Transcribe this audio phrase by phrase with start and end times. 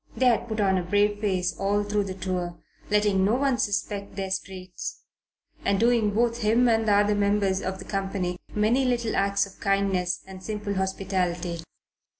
[0.17, 2.57] They had put on a brave face all through the tour,
[2.89, 5.03] letting no one suspect their straits,
[5.63, 10.23] and doing both him and other members of the company many little acts of kindness
[10.25, 11.59] and simple hospitality.